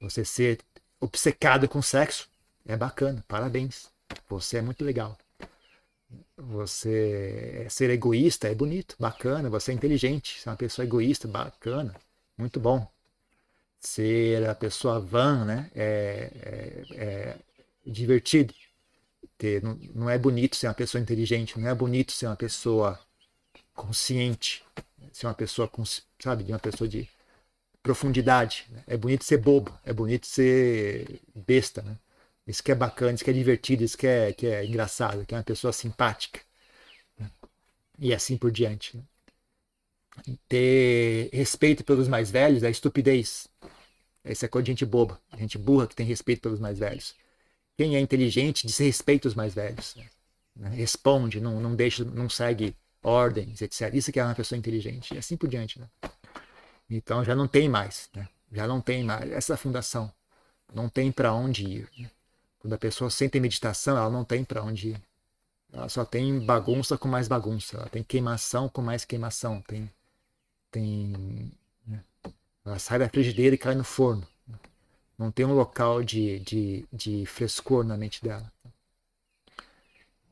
[0.00, 0.60] Você ser
[1.00, 2.28] obcecado com sexo
[2.66, 3.24] é bacana.
[3.28, 3.90] Parabéns.
[4.28, 5.16] Você é muito legal.
[6.36, 9.50] Você ser egoísta é bonito, bacana.
[9.50, 10.40] Você é inteligente.
[10.40, 11.94] Ser uma pessoa egoísta, bacana.
[12.36, 12.86] Muito bom.
[13.78, 15.70] Ser a pessoa van, né?
[15.74, 16.30] É,
[16.92, 17.38] é, é
[17.86, 18.54] divertido
[19.40, 19.62] ter.
[19.62, 22.98] Não, não é bonito ser uma pessoa inteligente, não é bonito ser uma pessoa
[23.74, 24.62] consciente,
[25.12, 25.70] ser uma pessoa,
[26.18, 27.08] sabe, de uma pessoa de
[27.82, 28.66] profundidade.
[28.70, 28.84] Né?
[28.86, 31.96] É bonito ser bobo, é bonito ser besta, né?
[32.46, 35.34] Isso que é bacana, isso que é divertido, isso que é, que é engraçado, que
[35.34, 36.40] é uma pessoa simpática.
[37.18, 37.30] Né?
[37.98, 38.96] E assim por diante.
[38.96, 39.04] Né?
[40.48, 43.46] Ter respeito pelos mais velhos é estupidez.
[44.24, 47.14] Essa é coisa de gente boba, gente burra que tem respeito pelos mais velhos.
[47.76, 49.96] Quem é inteligente diz respeito os mais velhos.
[50.56, 50.68] Né?
[50.70, 53.94] Responde, não, não deixa, não segue ordens, etc.
[53.94, 55.14] Isso que é uma pessoa inteligente.
[55.14, 55.78] E assim por diante.
[55.78, 55.88] Né?
[56.90, 58.10] Então já não tem mais.
[58.14, 58.28] Né?
[58.52, 60.12] Já não tem mais essa fundação.
[60.74, 61.88] Não tem para onde ir.
[61.98, 62.10] Né?
[62.58, 65.02] Quando a pessoa sente meditação, ela não tem para onde ir.
[65.72, 67.76] Ela só tem bagunça com mais bagunça.
[67.76, 69.62] Ela tem queimação com mais queimação.
[69.62, 69.90] Tem,
[70.70, 71.52] tem,
[71.86, 72.02] né?
[72.64, 74.26] Ela sai da frigideira e cai no forno
[75.20, 78.50] não tem um local de, de, de frescor na mente dela.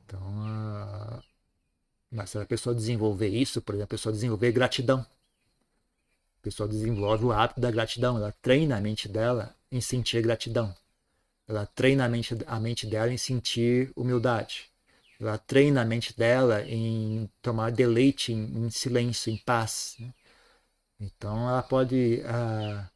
[0.03, 1.23] Então, uh,
[2.11, 5.05] mas se a pessoa desenvolver isso, por exemplo, a pessoa desenvolver gratidão,
[6.39, 10.73] a pessoa desenvolve o hábito da gratidão, ela treina a mente dela em sentir gratidão.
[11.47, 14.69] Ela treina a mente, a mente dela em sentir humildade.
[15.19, 19.95] Ela treina a mente dela em tomar deleite em, em silêncio, em paz.
[19.99, 20.13] Né?
[20.99, 22.89] Então ela pode uh,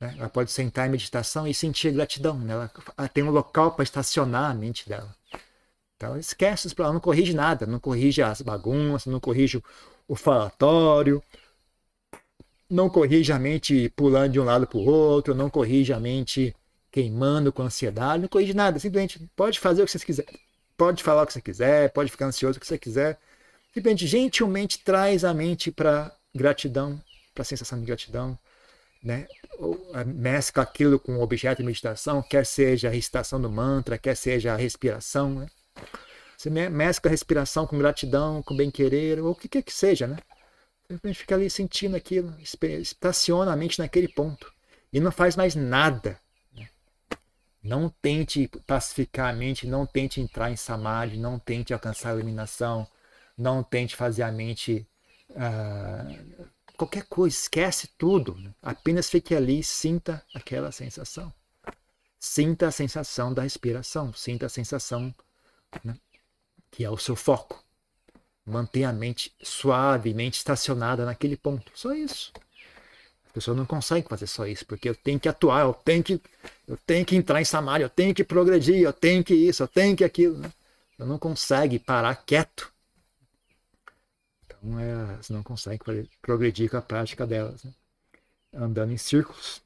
[0.00, 0.14] né?
[0.18, 2.38] Ela pode sentar em meditação e sentir gratidão.
[2.38, 2.52] Né?
[2.52, 5.14] Ela, ela tem um local para estacionar a mente dela.
[5.96, 9.62] Então esquece, ela não corrige nada, não corrige as bagunças, não corrige
[10.06, 11.22] o falatório,
[12.68, 16.54] não corrige a mente pulando de um lado para o outro, não corrige a mente
[16.90, 20.26] queimando com ansiedade, não corrige nada, simplesmente pode fazer o que você quiser,
[20.76, 23.18] pode falar o que você quiser, pode ficar ansioso o que você quiser,
[23.72, 27.00] simplesmente gentilmente traz a mente para gratidão
[27.36, 28.36] para a sensação de gratidão,
[29.04, 29.28] né?
[30.06, 34.54] mescla aquilo com o objeto de meditação, quer seja a recitação do mantra, quer seja
[34.54, 35.34] a respiração.
[35.34, 35.46] Né?
[36.36, 40.06] Você mescla a respiração com gratidão, com bem-querer, ou o que quer que seja.
[40.06, 40.16] Né?
[40.88, 44.52] Gente fica ali sentindo aquilo, estaciona a mente naquele ponto
[44.92, 46.20] e não faz mais nada.
[46.52, 46.68] Né?
[47.62, 52.86] Não tente pacificar a mente, não tente entrar em samadhi, não tente alcançar a iluminação,
[53.36, 54.86] não tente fazer a mente
[55.30, 58.36] uh, qualquer coisa, esquece tudo.
[58.36, 58.54] Né?
[58.62, 61.32] Apenas fique ali e sinta aquela sensação.
[62.18, 65.14] Sinta a sensação da respiração, sinta a sensação
[65.84, 65.96] né,
[66.70, 67.65] que é o seu foco.
[68.46, 71.70] Mantenha a mente suavemente estacionada naquele ponto.
[71.74, 72.32] Só isso.
[73.28, 76.20] A pessoa não consegue fazer só isso, porque eu tenho que atuar, eu tenho que,
[76.66, 79.68] eu tenho que entrar em samário, eu tenho que progredir, eu tenho que isso, eu
[79.68, 80.38] tenho que aquilo.
[80.38, 80.50] Né?
[80.98, 82.72] Eu não consegue parar quieto
[84.66, 85.78] então, é, elas não conseguem
[86.20, 87.72] progredir com a prática delas, né?
[88.52, 89.62] andando em círculos.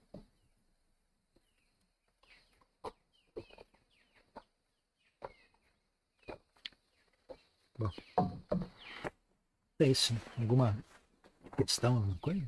[7.81, 7.91] Bom,
[9.79, 10.13] é isso.
[10.39, 10.77] Alguma
[11.57, 12.47] questão, alguma coisa?